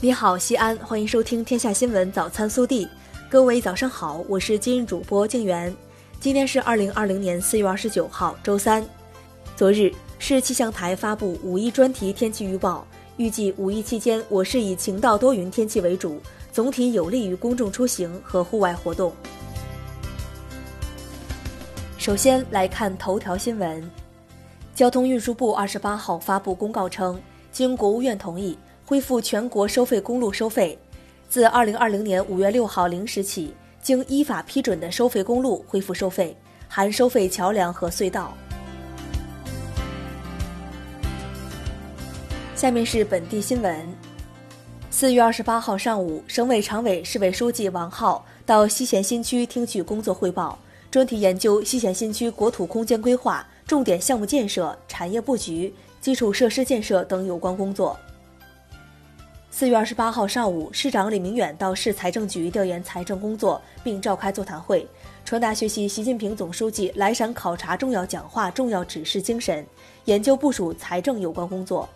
[0.00, 2.86] 你好，西安，欢迎收听《天下新闻早餐速递》。
[3.28, 5.74] 各位早上好，我是今日主播静媛。
[6.20, 8.88] 今天是二零二零年四月二十九号，周三。
[9.56, 12.86] 昨日市气象台发布五一专题天气预报，
[13.16, 16.20] 预计五一期间我市以晴到多云天气为主，
[16.52, 19.12] 总体有利于公众出行和户外活动。
[21.98, 23.90] 首先来看头条新闻，
[24.76, 27.20] 交通运输部二十八号发布公告称，
[27.50, 28.56] 经国务院同意。
[28.88, 30.78] 恢复全国收费公路收费，
[31.28, 33.52] 自二零二零年五月六号零时起，
[33.82, 36.34] 经依法批准的收费公路恢复收费，
[36.68, 38.32] 含收费桥梁和隧道。
[42.56, 43.86] 下面是本地新闻。
[44.90, 50.58] 四月二十八号上午，省委常委、市委书记王浩到西咸新区听取工作汇报，
[50.90, 57.94] 专题研究西咸新区国土空间规划、重点项目建设、产业布局、基础设施建设等有关工作。
[59.50, 64.86] 四月二十八号上午，市长李明远到市财政局调研财政工作，并召开座谈会，
[65.24, 69.66] 传达学习习近平总书记来陕考察重要讲话、重要指示精神，
[70.04, 71.88] 研究部署财政有关工作。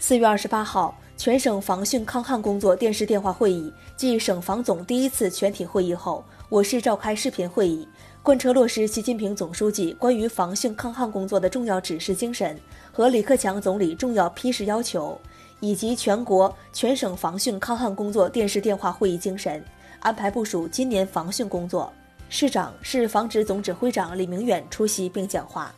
[0.00, 7.88] 四月二十八号，全省防汛抗旱工作电视电话会议继省防总第一次全体会议后，我市召开视频会议。
[8.26, 12.58] 贯彻落实习近平总书记关于防汛抗旱工作的重要指示精神
[12.90, 15.16] 和李克强总理重要批示要求，
[15.60, 19.64] 以及全国全省防汛抗旱工作电视电话会议精神，
[20.00, 21.92] 安排部署今年防汛工作。
[22.28, 25.72] 市长、市防指总指挥长李明远出席并讲话。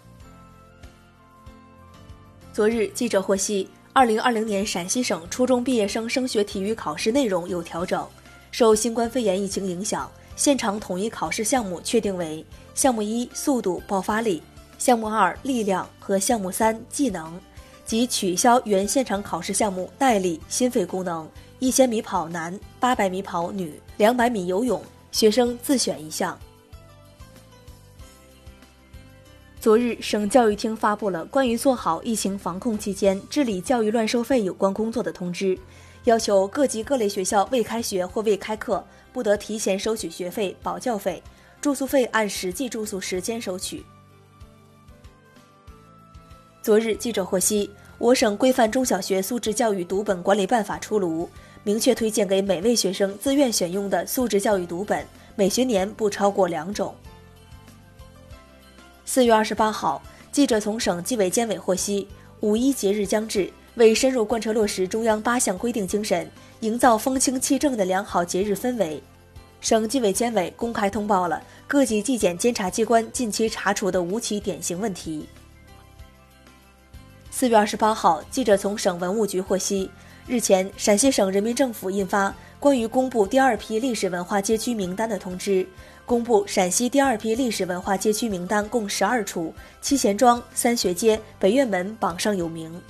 [2.50, 8.08] 昨日，记者获悉，二零二零年陕西省初中毕业生升学体育考试内容有调整，
[8.50, 10.10] 受新冠肺炎疫情影响。
[10.38, 14.40] 现场统一考试项目确定为项目一速度爆发力，
[14.78, 17.38] 项目二力量和项目三技能，
[17.84, 24.80] 即取消原现场考试项目耐力、心肺功能、一千米跑男、八百米跑女、两百米游泳，
[25.10, 26.38] 学生自选一项。
[29.60, 35.58] 昨日，省教育厅发布了关于做好疫情防控期间治理教育乱收费有关工作的通知，
[36.04, 38.84] 要求各级各类学校未开学或未开课。
[39.10, 41.20] 不得提前收取学费、保教费，
[41.60, 43.84] 住宿费按实际住宿时间收取。
[46.62, 51.28] 昨日，记者获悉，我省规范中小学素质教育读本管理办法出炉，
[51.64, 55.04] 明确推荐给每位学生自愿选用的素质教育读本，
[55.34, 56.94] 每学年不超过两种。
[59.04, 60.00] 四月二十八号，
[60.30, 62.06] 记者从省纪委监委获悉，
[62.40, 66.28] 五一节日将至，为深入贯彻落实中央八项规定精神。
[66.60, 69.00] 营造风清气正的良好节日氛围，
[69.60, 75.24] 省纪委监委公开通报了各级纪检监察机关近期查处的五起典型问题。
[77.30, 79.88] 四月二十八号，记者从省文物局获悉，
[80.26, 85.64] 日前陕西省人民政府印发关于公布第二批历史文化街区名单的通知，
[86.04, 92.82] 公布陕西第二批历史文化街区名单共十二处，七贤庄、三学街、北院门榜上有名。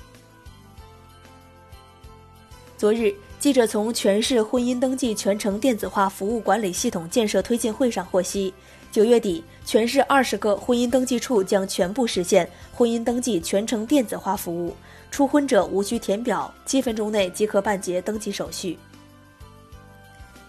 [2.78, 3.12] 昨日。
[3.40, 8.52] 记者从全市婚姻登记全程电子化服务管理系统建设推进会上获悉，
[8.90, 14.74] 九月底，全市二十个婚姻登记处将全部实现婚姻登记全程电子化服务，
[15.08, 18.76] 初婚者无需填表，七分钟内即可办结登记手续。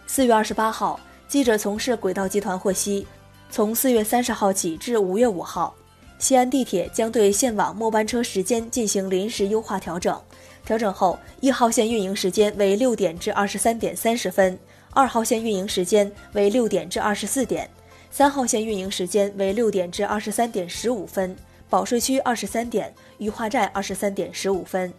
[0.07, 3.05] 四月二十八号，记者从市轨道集团获悉，
[3.51, 5.75] 从四月三十号起至五月五号，
[6.17, 10.19] 西安地铁将对线网末班车时间进行临时优化调整。
[10.65, 14.57] 调整后，一号线运营时间为六点至二十三点三十分，
[14.91, 17.69] 二号线运营时间为六点至二十四点，
[18.11, 21.35] 三号线运营时间为六点至二十三点十五分，
[21.69, 24.93] 保税区二十三点，雨化寨二十三点十五分，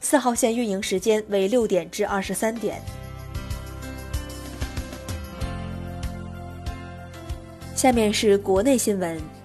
[0.00, 2.80] 四号线运营时间为六点至二十三点。
[7.74, 9.43] 下面是国内新闻。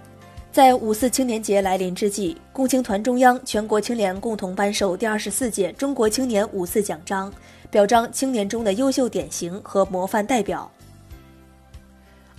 [0.52, 7.32] 在五四青年节来临之际，共青团中央、全国青联共同颁授第二十四届中国青年五四奖章，
[7.70, 10.70] 表彰青年中的优秀典型和模范代表。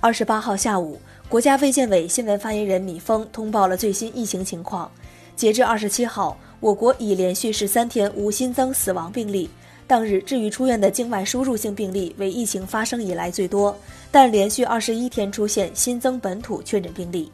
[0.01, 0.99] 二十八号下午，
[1.29, 4.91] 国家卫健委新闻发言人米峰通报了最新疫情情况。
[5.37, 9.49] 截至二十七号，我国已连续十三天无新增死亡病例，
[9.87, 13.75] 当日治愈出院的境外输入性病例为疫情发生以来最多，
[14.11, 17.31] 但连续二十一天出现新增本土确诊病例。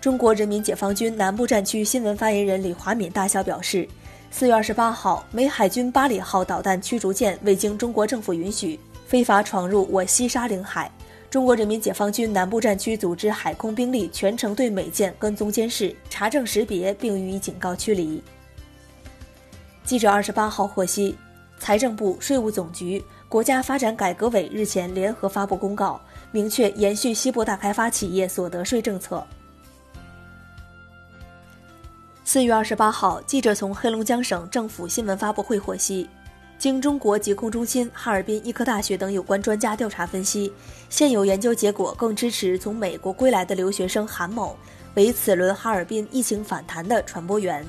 [0.00, 3.86] 中国人民解放军南部战区新闻发言人李华敏大校表示，
[4.30, 10.90] 四月二十八号，美海军巴里号导弹驱逐舰未经中国政府允许，非法闯入我西沙领海。
[11.28, 18.22] 中国人民解放军南部战区组织海空兵力全程对美舰跟踪监视、查证识别，并予以警告驱离。
[19.84, 21.14] 记者二十八号获悉，
[21.58, 26.00] 财政部、税务总局、国家发展改革委日前联合发布公告，
[26.32, 29.22] 明确延续西部大开发企业所得税政策。
[32.32, 36.08] 四月二十八号，记者从黑龙江省政府新闻发布会获悉，
[36.58, 40.52] 经中国疾控中心、哈尔滨医科大学等有关专家调查分析，
[40.88, 44.56] 现有研究结果更支持从美国归来的留学生韩某
[44.94, 47.66] 为此轮哈尔滨疫情反弹的传播源。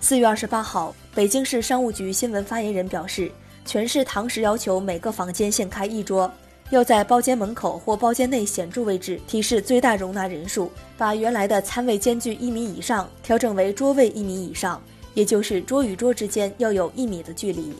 [0.00, 3.30] 四月二十八号，北京市商务局新闻发言人表示，
[3.66, 6.32] 全市堂食要求每个房间限开一桌。
[6.70, 14.80] 要在包间门口或包间内显著位置提示最大容纳人数，把原来的餐位间距一米以上调整为桌位一米以上，
[15.12, 17.74] 也就是桌与桌之间要有一米的距离。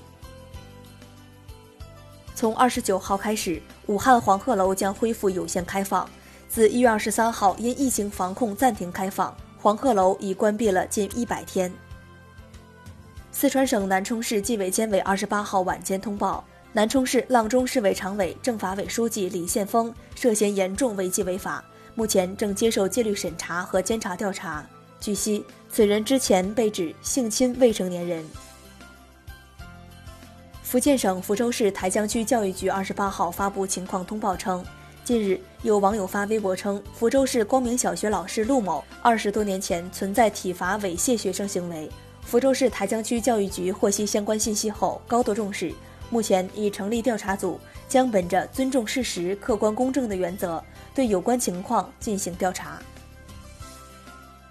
[2.35, 6.09] 从二十九号开始，武汉黄鹤楼将恢复有限开放。
[6.49, 11.73] 自一月二十三号因疫情防控暂停开放，黄鹤楼已关闭了近一百天。
[13.31, 16.45] 四川省南充市纪委监委二十八号晚间通报。
[16.73, 21.65] 南充市阆中市委常委、政法委书记李宪锋涉嫌严重违纪违法，
[21.97, 24.65] 目前正接受纪律审查和监察调查。
[25.01, 28.25] 据悉，此人之前被指性侵未成年人。
[30.63, 34.65] 福建省福州市台江区教育局二十八号发布情况通报称，
[35.03, 41.91] 近日有网友发微博称，福州市光明小学老师陆某二十多年前存在体罚猥亵学生行为。
[42.23, 45.73] 福州市台江区教育局获悉相关信息后，高度重视。
[46.11, 47.59] 目前已成立调查组，
[47.89, 50.63] 将本着尊重事实、客观公正的原则，
[50.95, 52.79] 对有关情况进行调查。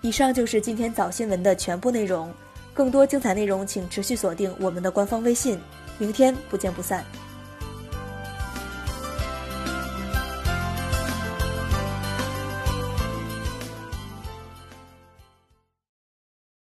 [0.01, 2.33] 以上就是今天早新闻的全部内容，
[2.73, 5.59] 更多精彩内容请持续锁定我们的官方微信。
[5.97, 7.03] 明天不见不散。